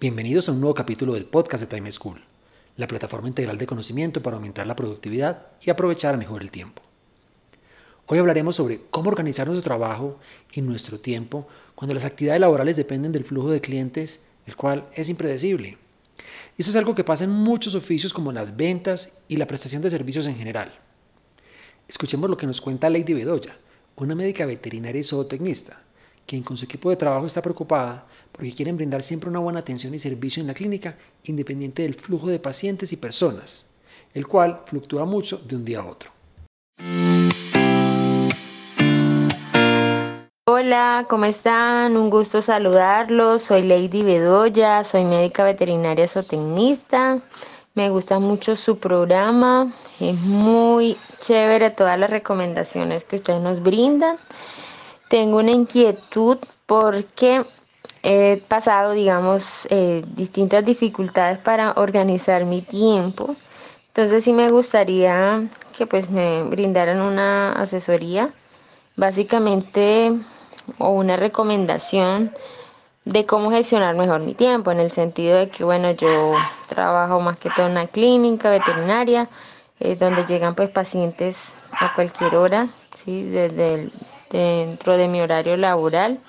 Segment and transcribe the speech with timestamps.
[0.00, 2.22] Bienvenidos a un nuevo capítulo del podcast de Time School,
[2.78, 6.80] la plataforma integral de conocimiento para aumentar la productividad y aprovechar mejor el tiempo.
[8.06, 10.18] Hoy hablaremos sobre cómo organizar nuestro trabajo
[10.54, 15.10] y nuestro tiempo cuando las actividades laborales dependen del flujo de clientes, el cual es
[15.10, 15.76] impredecible.
[16.56, 19.90] Eso es algo que pasa en muchos oficios como las ventas y la prestación de
[19.90, 20.72] servicios en general.
[21.88, 23.58] Escuchemos lo que nos cuenta Lady Bedoya,
[23.96, 25.82] una médica veterinaria y zootecnista,
[26.30, 29.92] quien con su equipo de trabajo está preocupada porque quieren brindar siempre una buena atención
[29.94, 33.68] y servicio en la clínica, independiente del flujo de pacientes y personas,
[34.14, 36.10] el cual fluctúa mucho de un día a otro.
[40.46, 41.96] Hola, ¿cómo están?
[41.96, 43.42] Un gusto saludarlos.
[43.42, 47.22] Soy Lady Bedoya, soy médica veterinaria zootecnista.
[47.74, 54.16] Me gusta mucho su programa, es muy chévere todas las recomendaciones que ustedes nos brindan.
[55.10, 57.44] Tengo una inquietud porque
[58.00, 63.34] he pasado, digamos, eh, distintas dificultades para organizar mi tiempo.
[63.88, 68.30] Entonces sí me gustaría que pues me brindaran una asesoría,
[68.94, 70.12] básicamente,
[70.78, 72.32] o una recomendación
[73.04, 76.34] de cómo gestionar mejor mi tiempo, en el sentido de que, bueno, yo
[76.68, 79.28] trabajo más que todo en una clínica veterinaria,
[79.80, 81.36] eh, donde llegan pues pacientes
[81.72, 83.24] a cualquier hora, ¿sí?
[83.24, 83.92] desde el,
[84.30, 86.20] dentro de mi horario laboral.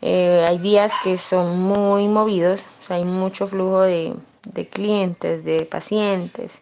[0.00, 4.14] Eh, hay días que son muy movidos, hay mucho flujo de,
[4.70, 6.52] clientes, de pacientes.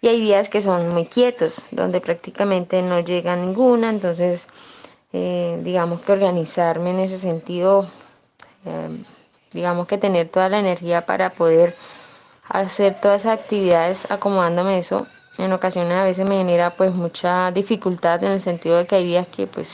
[0.00, 3.90] Y hay días que son muy quietos, donde prácticamente no llega ninguna.
[3.90, 4.46] Entonces,
[5.12, 7.86] eh, digamos que organizarme en ese sentido,
[8.64, 9.04] eh,
[9.52, 11.76] digamos que tener toda la energía para poder
[12.48, 15.06] hacer todas esas actividades acomodándome eso
[15.38, 19.04] en ocasiones a veces me genera pues mucha dificultad en el sentido de que hay
[19.04, 19.68] días que pues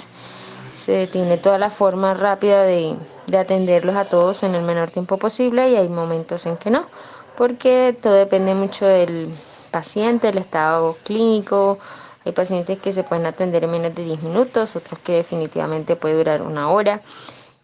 [0.87, 2.97] se tiene toda la forma rápida de,
[3.37, 6.87] atenderlos a todos en el menor tiempo posible y hay momentos en que no,
[7.37, 9.35] porque todo depende mucho del
[9.73, 11.79] paciente, el estado clínico,
[12.25, 16.19] hay pacientes que se pueden atender en menos de 10 minutos, otros que definitivamente puede
[16.19, 17.03] durar una hora,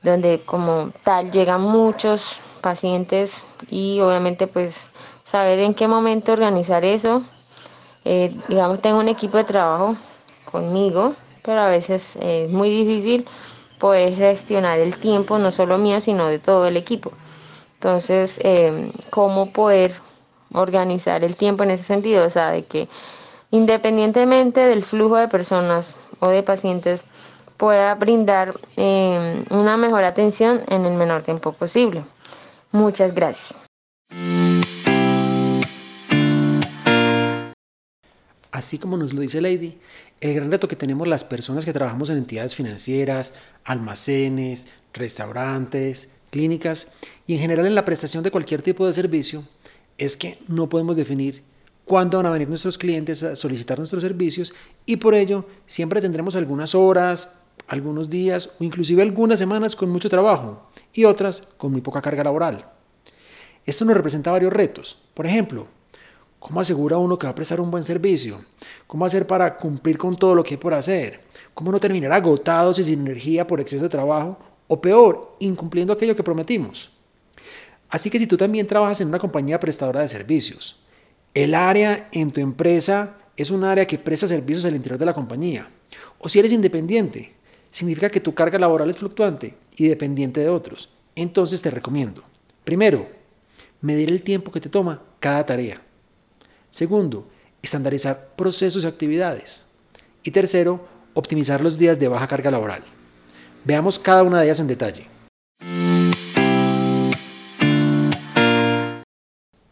[0.02, 2.20] donde como tal llegan muchos
[2.60, 3.32] pacientes
[3.68, 4.74] y obviamente pues
[5.30, 7.22] saber en qué momento organizar eso.
[8.04, 9.94] Eh, digamos, tengo un equipo de trabajo
[10.50, 13.26] conmigo, pero a veces es muy difícil
[13.78, 17.12] poder gestionar el tiempo, no solo mío, sino de todo el equipo.
[17.74, 19.94] Entonces, eh, ¿cómo poder
[20.52, 22.26] organizar el tiempo en ese sentido?
[22.26, 22.88] O sea, de que
[23.50, 27.04] independientemente del flujo de personas o de pacientes,
[27.56, 32.04] pueda brindar eh, una mejor atención en el menor tiempo posible.
[32.72, 33.61] Muchas gracias.
[38.52, 39.78] Así como nos lo dice Lady,
[40.20, 46.92] el gran reto que tenemos las personas que trabajamos en entidades financieras, almacenes, restaurantes, clínicas
[47.26, 49.44] y en general en la prestación de cualquier tipo de servicio
[49.96, 51.42] es que no podemos definir
[51.84, 54.52] cuándo van a venir nuestros clientes a solicitar nuestros servicios
[54.84, 60.10] y por ello siempre tendremos algunas horas, algunos días o inclusive algunas semanas con mucho
[60.10, 62.66] trabajo y otras con muy poca carga laboral.
[63.64, 65.00] Esto nos representa varios retos.
[65.14, 65.68] Por ejemplo,
[66.42, 68.44] ¿Cómo asegura uno que va a prestar un buen servicio?
[68.88, 71.20] ¿Cómo hacer para cumplir con todo lo que hay por hacer?
[71.54, 74.36] ¿Cómo no terminar agotados y sin energía por exceso de trabajo?
[74.66, 76.90] O peor, incumpliendo aquello que prometimos.
[77.88, 80.82] Así que si tú también trabajas en una compañía prestadora de servicios,
[81.32, 85.14] el área en tu empresa es un área que presta servicios al interior de la
[85.14, 85.70] compañía.
[86.18, 87.34] O si eres independiente,
[87.70, 90.88] significa que tu carga laboral es fluctuante y dependiente de otros.
[91.14, 92.24] Entonces te recomiendo,
[92.64, 93.06] primero,
[93.80, 95.80] medir el tiempo que te toma cada tarea.
[96.72, 97.28] Segundo,
[97.60, 99.66] estandarizar procesos y actividades.
[100.22, 102.82] Y tercero, optimizar los días de baja carga laboral.
[103.62, 105.06] Veamos cada una de ellas en detalle.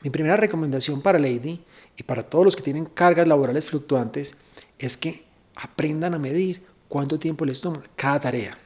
[0.03, 1.65] Mi primera recomendación para Lady
[1.97, 4.37] y para todos los que tienen cargas laborales fluctuantes
[4.79, 5.25] es que
[5.57, 8.59] aprendan a medir cuánto tiempo les toma cada tarea.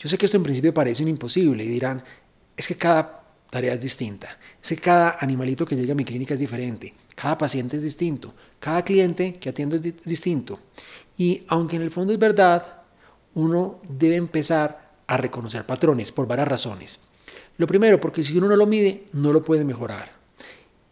[0.00, 2.02] Yo sé que esto en principio parece un imposible y dirán,
[2.56, 6.34] es que cada tarea es distinta, es que cada animalito que llega a mi clínica
[6.34, 10.60] es diferente, cada paciente es distinto, cada cliente que atiendo es distinto.
[11.16, 12.82] Y aunque en el fondo es verdad,
[13.34, 17.00] uno debe empezar a reconocer patrones por varias razones.
[17.56, 20.12] Lo primero, porque si uno no lo mide, no lo puede mejorar.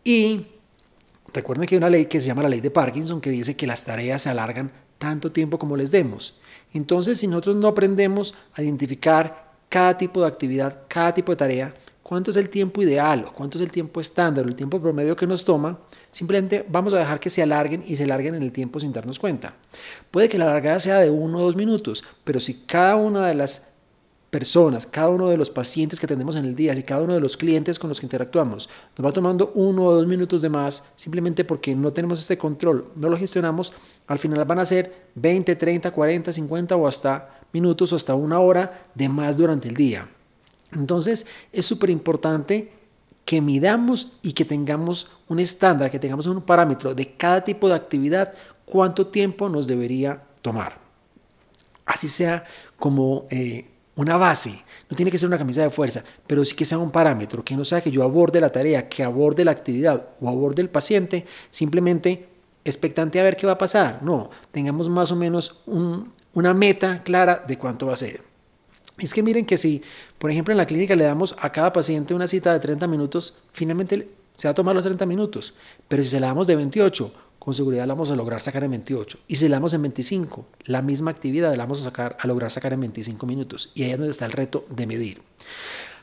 [0.03, 0.47] Y
[1.33, 3.67] recuerden que hay una ley que se llama la ley de Parkinson que dice que
[3.67, 6.41] las tareas se alargan tanto tiempo como les demos.
[6.73, 11.75] Entonces, si nosotros no aprendemos a identificar cada tipo de actividad, cada tipo de tarea,
[12.07, 15.17] cuánto es el tiempo ideal o cuánto es el tiempo estándar o el tiempo promedio
[15.17, 15.81] que nos toma,
[16.13, 19.19] simplemente vamos a dejar que se alarguen y se alarguen en el tiempo sin darnos
[19.19, 19.55] cuenta.
[20.13, 23.35] Puede que la largada sea de uno o dos minutos, pero si cada una de
[23.35, 23.73] las
[24.31, 27.19] personas, cada uno de los pacientes que tenemos en el día, y cada uno de
[27.19, 30.93] los clientes con los que interactuamos nos va tomando uno o dos minutos de más
[30.95, 33.73] simplemente porque no tenemos este control, no lo gestionamos,
[34.07, 38.39] al final van a ser 20, 30, 40, 50 o hasta minutos o hasta una
[38.39, 40.09] hora de más durante el día.
[40.79, 42.73] Entonces es súper importante
[43.25, 47.75] que midamos y que tengamos un estándar, que tengamos un parámetro de cada tipo de
[47.75, 48.33] actividad,
[48.65, 50.79] cuánto tiempo nos debería tomar.
[51.85, 52.45] Así sea
[52.79, 56.65] como eh, una base, no tiene que ser una camisa de fuerza, pero sí que
[56.65, 60.09] sea un parámetro, que no sea que yo aborde la tarea, que aborde la actividad
[60.21, 62.29] o aborde el paciente, simplemente
[62.65, 64.01] expectante a ver qué va a pasar.
[64.03, 68.36] No, tengamos más o menos una meta clara de cuánto va a ser.
[68.99, 69.83] Es que miren que si,
[70.19, 73.39] por ejemplo, en la clínica le damos a cada paciente una cita de 30 minutos,
[73.53, 75.55] finalmente se va a tomar los 30 minutos.
[75.89, 78.71] Pero si se la damos de 28, con seguridad la vamos a lograr sacar en
[78.71, 79.19] 28.
[79.29, 82.51] Y si la damos en 25, la misma actividad la vamos a, sacar, a lograr
[82.51, 83.71] sacar en 25 minutos.
[83.75, 85.23] Y ahí es donde está el reto de medir.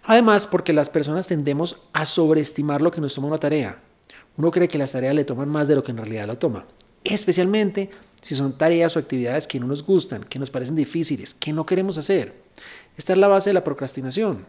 [0.03, 3.79] Además, porque las personas tendemos a sobreestimar lo que nos toma una tarea.
[4.37, 6.65] Uno cree que las tareas le toman más de lo que en realidad la toma.
[7.03, 7.89] Especialmente
[8.21, 11.65] si son tareas o actividades que no nos gustan, que nos parecen difíciles, que no
[11.65, 12.33] queremos hacer.
[12.97, 14.45] Esta es la base de la procrastinación.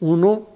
[0.00, 0.48] Uno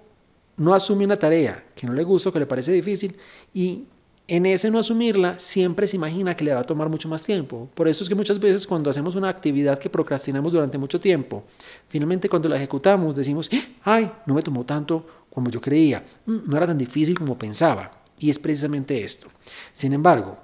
[0.56, 3.16] no asume una tarea que no le gusta o que le parece difícil
[3.52, 3.84] y
[4.26, 7.68] en ese no asumirla siempre se imagina que le va a tomar mucho más tiempo.
[7.74, 11.44] Por eso es que muchas veces cuando hacemos una actividad que procrastinamos durante mucho tiempo,
[11.88, 13.50] finalmente cuando la ejecutamos decimos,
[13.82, 18.00] ay, no me tomó tanto como yo creía, mm, no era tan difícil como pensaba.
[18.18, 19.26] Y es precisamente esto.
[19.72, 20.38] Sin embargo,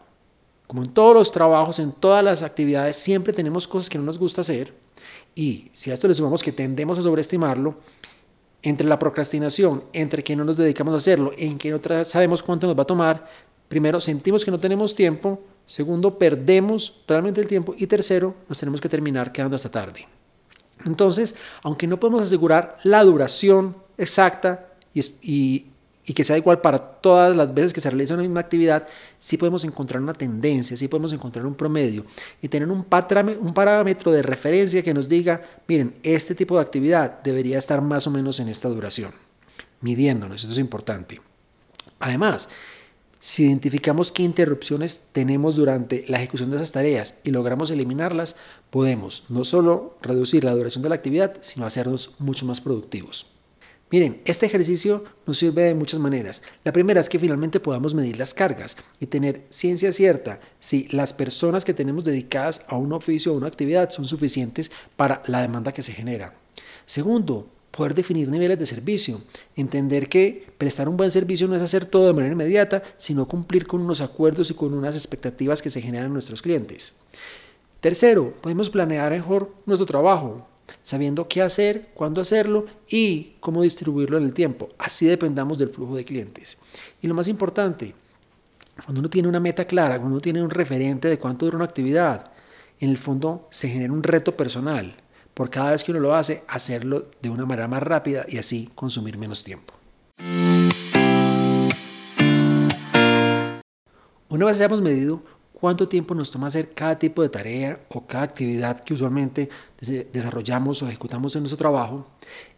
[0.67, 4.19] como en todos los trabajos, en todas las actividades, siempre tenemos cosas que no nos
[4.19, 4.75] gusta hacer,
[5.35, 7.77] y si a esto le sumamos que tendemos a sobreestimarlo,
[8.63, 12.67] entre la procrastinación, entre que no nos dedicamos a hacerlo, en que no sabemos cuánto
[12.67, 13.27] nos va a tomar,
[13.69, 18.81] primero sentimos que no tenemos tiempo, segundo perdemos realmente el tiempo y tercero nos tenemos
[18.81, 20.07] que terminar quedando hasta tarde.
[20.85, 25.67] Entonces, aunque no podemos asegurar la duración exacta y, y,
[26.07, 28.87] y que sea igual para todas las veces que se realiza una misma actividad,
[29.19, 32.05] sí podemos encontrar una tendencia, sí podemos encontrar un promedio
[32.41, 32.87] y tener un,
[33.41, 38.07] un parámetro de referencia que nos diga, miren, este tipo de actividad debería estar más
[38.07, 39.13] o menos en esta duración,
[39.81, 41.21] midiéndonos, esto es importante.
[41.99, 42.49] Además,
[43.23, 48.37] si identificamos qué interrupciones tenemos durante la ejecución de esas tareas y logramos eliminarlas,
[48.71, 53.27] podemos no solo reducir la duración de la actividad, sino hacernos mucho más productivos.
[53.91, 56.45] Miren, este ejercicio nos sirve de muchas maneras.
[56.63, 61.13] La primera es que finalmente podamos medir las cargas y tener ciencia cierta si las
[61.13, 65.73] personas que tenemos dedicadas a un oficio o una actividad son suficientes para la demanda
[65.73, 66.35] que se genera.
[66.87, 69.21] Segundo, poder definir niveles de servicio,
[69.57, 73.67] entender que prestar un buen servicio no es hacer todo de manera inmediata, sino cumplir
[73.67, 77.01] con unos acuerdos y con unas expectativas que se generan en nuestros clientes.
[77.81, 80.47] Tercero, podemos planear mejor nuestro trabajo,
[80.83, 84.69] sabiendo qué hacer, cuándo hacerlo y cómo distribuirlo en el tiempo.
[84.79, 86.59] Así dependamos del flujo de clientes.
[87.03, 87.95] Y lo más importante,
[88.85, 91.67] cuando uno tiene una meta clara, cuando uno tiene un referente de cuánto dura una
[91.67, 92.31] actividad,
[92.81, 94.95] en el fondo se genera un reto personal
[95.35, 98.71] por cada vez que uno lo hace, hacerlo de una manera más rápida y así
[98.75, 99.75] consumir menos tiempo.
[104.29, 105.23] Una vez hayamos medido
[105.61, 109.49] cuánto tiempo nos toma hacer cada tipo de tarea o cada actividad que usualmente
[110.13, 112.07] desarrollamos o ejecutamos en nuestro trabajo,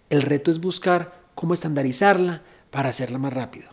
[0.09, 3.69] el reto es buscar cómo estandarizarla para hacerla más rápido.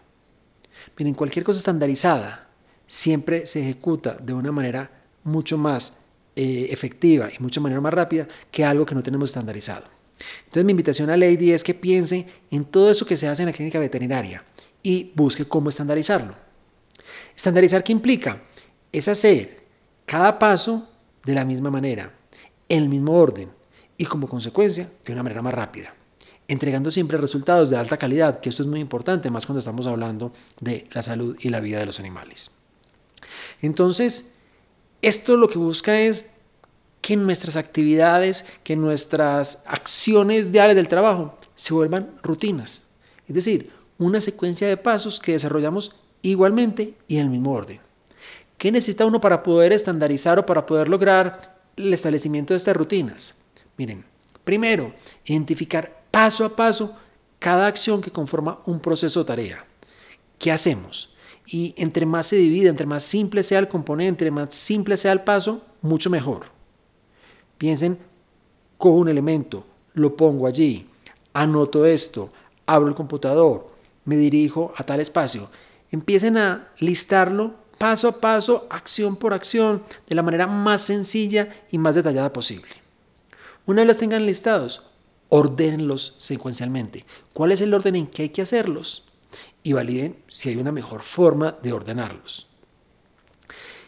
[0.97, 2.49] Miren, cualquier cosa estandarizada
[2.87, 4.91] siempre se ejecuta de una manera
[5.23, 5.99] mucho más
[6.35, 9.85] eh, efectiva y mucho manera más rápida que algo que no tenemos estandarizado.
[10.45, 13.47] Entonces mi invitación a Lady es que piense en todo eso que se hace en
[13.47, 14.43] la clínica veterinaria
[14.83, 16.35] y busque cómo estandarizarlo.
[17.35, 18.41] ¿Estandarizar qué implica?
[18.91, 19.59] Es hacer
[20.05, 20.87] cada paso
[21.25, 22.13] de la misma manera,
[22.67, 23.49] en el mismo orden
[23.97, 25.93] y como consecuencia de una manera más rápida,
[26.47, 30.31] entregando siempre resultados de alta calidad, que esto es muy importante, más cuando estamos hablando
[30.61, 32.51] de la salud y la vida de los animales.
[33.61, 34.35] Entonces,
[35.01, 36.31] esto lo que busca es
[37.01, 42.85] que nuestras actividades, que nuestras acciones diarias del trabajo se vuelvan rutinas,
[43.27, 47.79] es decir, una secuencia de pasos que desarrollamos igualmente y en el mismo orden.
[48.59, 53.35] ¿Qué necesita uno para poder estandarizar o para poder lograr el establecimiento de estas rutinas?
[53.77, 54.03] Miren,
[54.43, 54.91] primero,
[55.23, 56.97] identificar paso a paso
[57.39, 59.65] cada acción que conforma un proceso o tarea.
[60.37, 61.15] ¿Qué hacemos?
[61.47, 65.13] Y entre más se divide, entre más simple sea el componente, entre más simple sea
[65.13, 66.47] el paso, mucho mejor.
[67.57, 67.97] Piensen,
[68.77, 70.89] cojo un elemento, lo pongo allí,
[71.31, 72.29] anoto esto,
[72.65, 73.71] abro el computador,
[74.03, 75.49] me dirijo a tal espacio.
[75.91, 81.79] Empiecen a listarlo paso a paso, acción por acción, de la manera más sencilla y
[81.79, 82.69] más detallada posible.
[83.65, 84.83] Una vez los tengan listados,
[85.29, 87.05] ordénenlos secuencialmente.
[87.33, 89.05] ¿Cuál es el orden en que hay que hacerlos?
[89.63, 92.47] Y validen si hay una mejor forma de ordenarlos.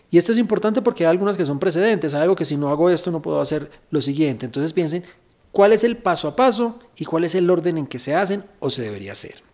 [0.10, 2.90] Y esto es importante porque hay algunas que son precedentes, algo que si no hago
[2.90, 4.46] esto no puedo hacer lo siguiente.
[4.46, 5.04] Entonces piensen
[5.52, 8.44] cuál es el paso a paso y cuál es el orden en que se hacen
[8.60, 9.51] o se debería hacer.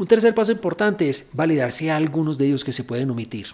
[0.00, 3.48] Un tercer paso importante es validar si algunos de ellos que se pueden omitir.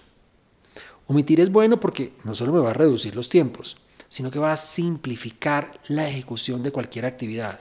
[1.08, 4.52] Omitir es bueno porque no solo me va a reducir los tiempos, sino que va
[4.52, 7.58] a simplificar la ejecución de cualquier actividad.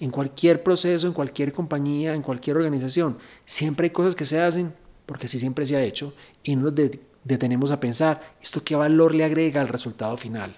[0.00, 4.74] En cualquier proceso, en cualquier compañía, en cualquier organización, siempre hay cosas que se hacen
[5.06, 6.90] porque así siempre se ha hecho y no nos
[7.22, 10.56] detenemos a pensar esto qué valor le agrega al resultado final.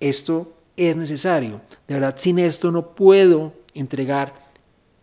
[0.00, 1.62] Esto es necesario.
[1.86, 4.46] De verdad, sin esto no puedo entregar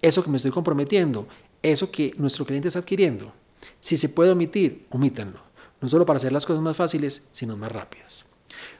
[0.03, 1.27] eso que me estoy comprometiendo,
[1.71, 3.31] eso que nuestro cliente está adquiriendo.
[3.79, 5.39] Si se puede omitir, omítanlo.
[5.81, 8.25] No solo para hacer las cosas más fáciles, sino más rápidas.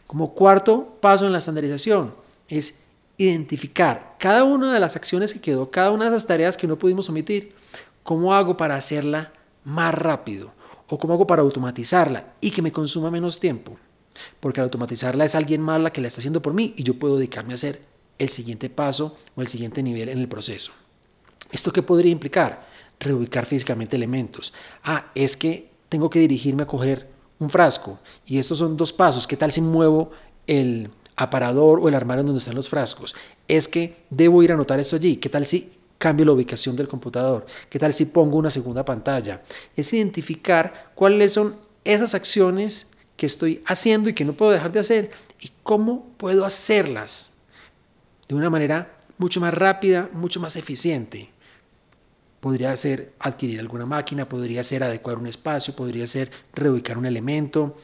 [0.08, 2.14] Como cuarto paso en la estandarización
[2.48, 2.86] es
[3.18, 6.78] identificar cada una de las acciones que quedó, cada una de las tareas que no
[6.78, 7.54] pudimos omitir,
[8.04, 10.52] cómo hago para hacerla más rápido
[10.88, 13.78] o cómo hago para automatizarla y que me consuma menos tiempo.
[14.40, 16.98] Porque al automatizarla es alguien más la que la está haciendo por mí y yo
[17.00, 17.82] puedo dedicarme a hacer
[18.20, 20.72] el siguiente paso o el siguiente nivel en el proceso.
[21.52, 22.68] ¿Esto qué podría implicar?
[23.00, 24.54] Reubicar físicamente elementos.
[24.84, 27.08] Ah, es que tengo que dirigirme a coger
[27.40, 29.28] un frasco y estos son dos pasos.
[29.28, 30.12] ¿Qué tal si muevo
[30.48, 33.16] el aparador o el armario donde están los frascos?
[33.48, 35.18] Es que debo ir a anotar esto allí.
[35.18, 37.46] ¿Qué tal si cambio la ubicación del computador?
[37.70, 39.42] ¿Qué tal si pongo una segunda pantalla?
[39.76, 44.80] Es identificar cuáles son esas acciones que estoy haciendo y que no puedo dejar de
[44.80, 47.34] hacer y cómo puedo hacerlas
[48.28, 51.30] de una manera mucho más rápida, mucho más eficiente.
[52.46, 57.76] Podría ser adquirir alguna máquina, podría ser adecuar un espacio, podría ser reubicar un elemento,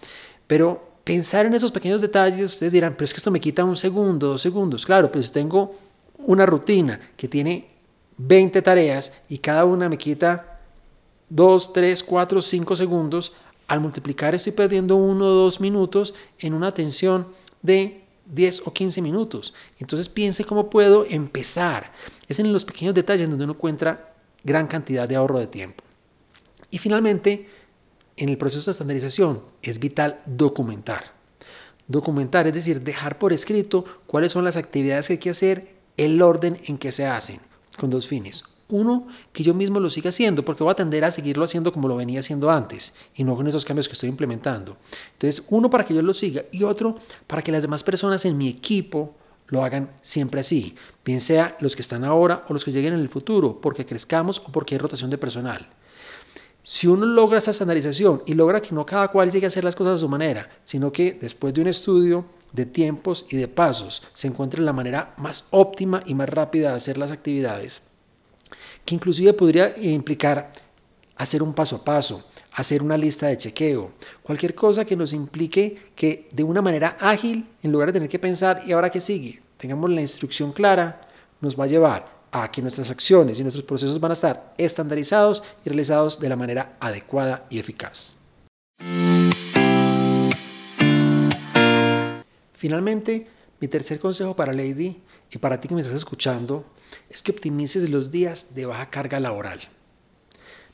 [0.45, 3.75] pero pensar en esos pequeños detalles, ustedes dirán, pero es que esto me quita un
[3.75, 4.85] segundo, dos segundos.
[4.85, 5.73] Claro, pues tengo
[6.19, 7.69] una rutina que tiene
[8.17, 10.59] 20 tareas y cada una me quita
[11.29, 13.33] 2, 3, 4, 5 segundos,
[13.67, 17.25] al multiplicar estoy perdiendo uno o dos minutos en una atención
[17.63, 19.55] de 10 o 15 minutos.
[19.79, 21.91] Entonces piense cómo puedo empezar.
[22.27, 24.10] Es en los pequeños detalles donde uno encuentra
[24.43, 25.83] gran cantidad de ahorro de tiempo.
[26.69, 27.47] Y finalmente,
[28.17, 31.13] en el proceso de estandarización es vital documentar.
[31.87, 36.21] Documentar, es decir, dejar por escrito cuáles son las actividades que hay que hacer, el
[36.21, 37.39] orden en que se hacen,
[37.77, 38.45] con dos fines.
[38.69, 41.89] Uno, que yo mismo lo siga haciendo, porque voy a tender a seguirlo haciendo como
[41.89, 44.77] lo venía haciendo antes y no con esos cambios que estoy implementando.
[45.13, 46.95] Entonces, uno para que yo lo siga y otro
[47.27, 49.13] para que las demás personas en mi equipo
[49.51, 53.01] lo hagan siempre así, bien sea los que están ahora o los que lleguen en
[53.01, 55.67] el futuro, porque crezcamos o porque hay rotación de personal.
[56.63, 59.75] Si uno logra esa estandarización y logra que no cada cual llegue a hacer las
[59.75, 64.03] cosas a su manera, sino que después de un estudio de tiempos y de pasos
[64.13, 67.83] se encuentre la manera más óptima y más rápida de hacer las actividades,
[68.85, 70.53] que inclusive podría implicar
[71.17, 73.91] hacer un paso a paso, hacer una lista de chequeo,
[74.23, 78.19] cualquier cosa que nos implique que de una manera ágil, en lugar de tener que
[78.19, 81.07] pensar y ahora qué sigue, tengamos la instrucción clara,
[81.39, 85.43] nos va a llevar a que nuestras acciones y nuestros procesos van a estar estandarizados
[85.65, 88.17] y realizados de la manera adecuada y eficaz.
[92.53, 93.27] Finalmente,
[93.59, 96.65] mi tercer consejo para Lady y para ti que me estás escuchando
[97.09, 99.61] es que optimices los días de baja carga laboral.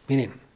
[0.08, 0.47] Miren,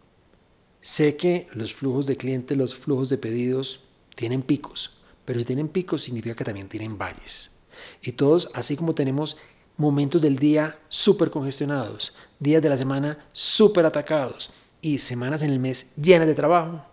[0.81, 3.81] sé que los flujos de clientes, los flujos de pedidos
[4.15, 7.57] tienen picos, pero si tienen picos significa que también tienen valles.
[8.01, 9.37] Y todos, así como tenemos
[9.77, 15.59] momentos del día súper congestionados, días de la semana súper atacados y semanas en el
[15.59, 16.85] mes llenas de trabajo,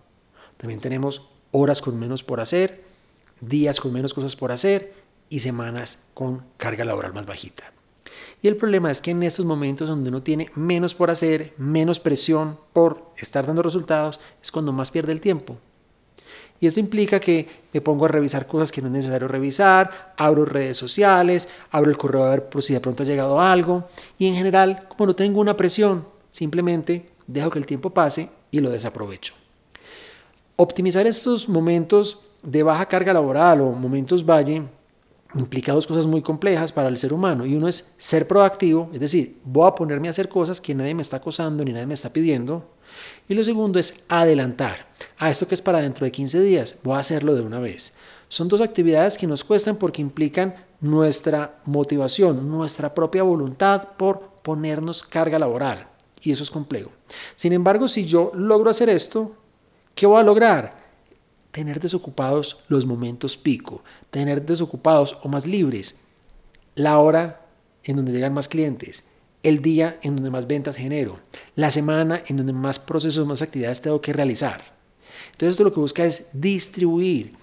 [0.57, 2.85] también tenemos horas con menos por hacer,
[3.41, 4.95] días con menos cosas por hacer
[5.29, 7.73] y semanas con carga laboral más bajita.
[8.41, 11.99] Y el problema es que en estos momentos donde uno tiene menos por hacer, menos
[11.99, 15.57] presión por estar dando resultados, es cuando más pierde el tiempo.
[16.61, 20.45] Y esto implica que me pongo a revisar cosas que no es necesario revisar, abro
[20.45, 23.89] redes sociales, abro el correo a ver si de pronto ha llegado algo.
[24.19, 28.61] Y en general, como no tengo una presión, simplemente dejo que el tiempo pase y
[28.61, 29.35] lo desaprovecho.
[30.57, 34.63] Optimizar estos momentos de baja carga laboral o momentos valle
[35.35, 39.01] implica dos cosas muy complejas para el ser humano y uno es ser proactivo, es
[39.01, 41.95] decir, voy a ponerme a hacer cosas que nadie me está acosando ni nadie me
[41.95, 42.71] está pidiendo.
[43.29, 44.87] Y lo segundo es adelantar.
[45.19, 47.95] A esto que es para dentro de 15 días, voy a hacerlo de una vez.
[48.29, 55.03] Son dos actividades que nos cuestan porque implican nuestra motivación, nuestra propia voluntad por ponernos
[55.03, 55.89] carga laboral.
[56.23, 56.91] Y eso es complejo.
[57.37, 59.35] Sin embargo, si yo logro hacer esto,
[59.95, 60.78] ¿qué voy a lograr?
[61.51, 66.01] Tener desocupados los momentos pico, tener desocupados o más libres
[66.75, 67.47] la hora
[67.85, 69.09] en donde llegan más clientes,
[69.43, 71.19] el día en donde más ventas genero,
[71.57, 74.63] la semana en donde más procesos, más actividades tengo que realizar.
[75.33, 77.35] Entonces esto lo que busca es distribuir,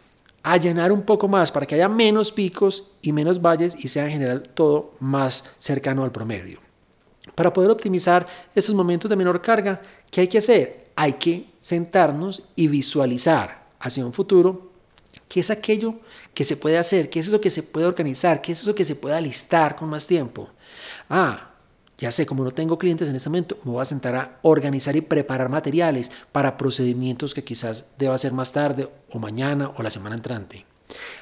[0.43, 4.12] allanar un poco más para que haya menos picos y menos valles y sea en
[4.12, 6.59] general todo más cercano al promedio.
[7.33, 9.81] Para poder optimizar estos momentos de menor carga,
[10.12, 10.91] ¿qué hay que hacer?
[10.95, 14.71] Hay que sentarnos y visualizar hacia un futuro,
[15.29, 15.95] ¿qué es aquello
[16.33, 17.09] que se puede hacer?
[17.09, 18.41] ¿Qué es eso que se puede organizar?
[18.41, 20.49] ¿Qué es eso que se puede alistar con más tiempo?
[21.07, 21.51] Ah,
[21.99, 24.95] ya sé, como no tengo clientes en este momento, me voy a sentar a organizar
[24.95, 29.91] y preparar materiales para procedimientos que quizás deba hacer más tarde o mañana o la
[29.91, 30.65] semana entrante.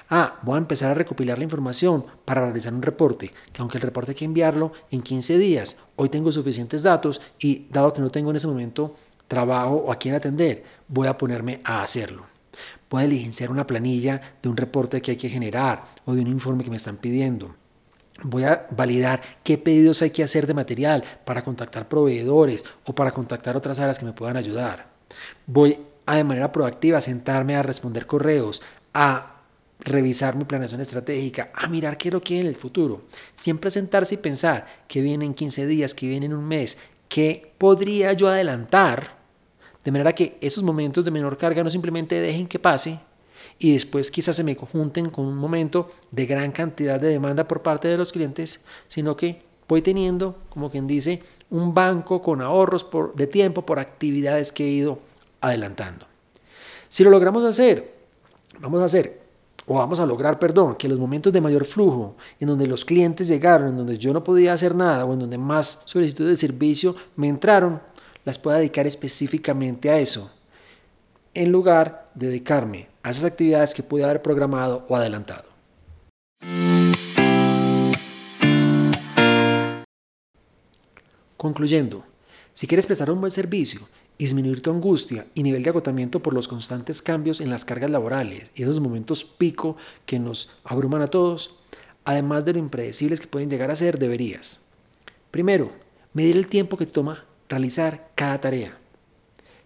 [0.10, 3.84] Ah, voy a empezar a recopilar la información para realizar un reporte, que aunque el
[3.84, 8.10] reporte hay que enviarlo en 15 días, hoy tengo suficientes datos y dado que no
[8.10, 8.96] tengo en ese momento
[9.28, 12.33] trabajo o a quién atender, voy a ponerme a hacerlo.
[12.94, 16.64] Puedo diligenciar una planilla de un reporte que hay que generar o de un informe
[16.64, 17.56] que me están pidiendo.
[18.22, 23.10] Voy a validar qué pedidos hay que hacer de material para contactar proveedores o para
[23.10, 24.92] contactar otras áreas que me puedan ayudar.
[25.48, 28.62] Voy a de manera proactiva sentarme a responder correos,
[28.94, 29.42] a
[29.80, 33.06] revisar mi planeación estratégica, a mirar qué es lo que hay en el futuro.
[33.34, 36.78] Siempre sentarse y pensar qué viene en 15 días, qué viene en un mes,
[37.10, 39.23] qué podría yo adelantar
[39.84, 43.00] de manera que esos momentos de menor carga no simplemente dejen que pase
[43.60, 47.62] y después quizás se me junten con un momento de gran cantidad de demanda por
[47.62, 52.84] parte de los clientes, sino que voy teniendo, como quien dice, un banco con ahorros
[52.84, 55.00] por, de tiempo por actividades que he ido
[55.42, 56.06] adelantando.
[56.90, 57.94] Si lo logramos hacer,
[58.60, 59.22] vamos a hacer,
[59.66, 63.28] o vamos a lograr, perdón, que los momentos de mayor flujo, en donde los clientes
[63.28, 66.96] llegaron, en donde yo no podía hacer nada, o en donde más solicitudes de servicio
[67.16, 67.80] me entraron,
[68.26, 70.32] las pueda dedicar específicamente a eso,
[71.34, 75.46] en lugar de dedicarme a esas actividades que pude haber programado o adelantado.
[81.38, 82.06] Concluyendo,
[82.54, 83.82] si quieres prestar un buen servicio,
[84.18, 88.50] disminuir tu angustia y nivel de agotamiento por los constantes cambios en las cargas laborales
[88.56, 91.58] y esos momentos pico que nos abruman a todos,
[92.06, 94.68] además de lo impredecibles que pueden llegar a ser, deberías.
[95.32, 95.72] Primero,
[96.14, 98.78] medir el tiempo que te toma realizar cada tarea.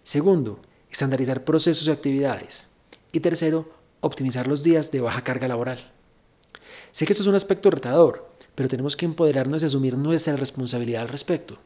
[0.04, 2.68] Segundo, estandarizar procesos y actividades.
[3.12, 3.70] Y tercero,
[4.00, 5.90] optimizar los días de baja carga laboral.
[6.92, 11.02] Sé que esto es un aspecto retador, pero tenemos que empoderarnos y asumir nuestra responsabilidad
[11.02, 11.58] al respecto.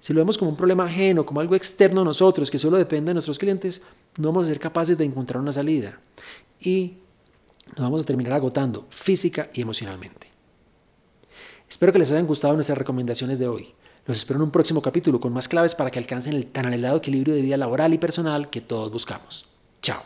[0.00, 3.10] Si lo vemos como un problema ajeno, como algo externo a nosotros, que solo depende
[3.10, 3.82] de nuestros clientes,
[4.18, 5.98] no vamos a ser capaces de encontrar una salida
[6.60, 6.98] y
[7.68, 10.28] nos vamos a terminar agotando física y emocionalmente.
[11.68, 13.74] Espero que les hayan gustado nuestras recomendaciones de hoy.
[14.06, 16.98] Los espero en un próximo capítulo con más claves para que alcancen el tan anhelado
[16.98, 19.48] equilibrio de vida laboral y personal que todos buscamos.
[19.80, 20.02] Chao.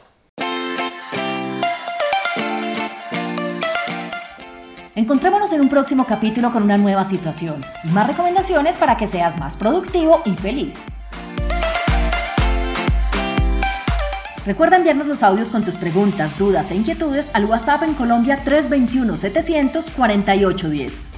[4.94, 9.38] Encontrémonos en un próximo capítulo con una nueva situación y más recomendaciones para que seas
[9.38, 10.84] más productivo y feliz.
[14.46, 19.16] Recuerda enviarnos los audios con tus preguntas, dudas e inquietudes al WhatsApp en Colombia 321
[19.16, 21.17] 700 4810